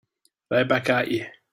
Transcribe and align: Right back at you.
Right 0.49 0.67
back 0.67 0.89
at 0.89 1.11
you. 1.11 1.27